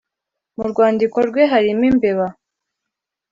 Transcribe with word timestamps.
mu 0.55 0.63
Rwandiko 0.71 1.17
rwe 1.29 1.43
harimo 1.51 1.83
imbeba 1.91 2.25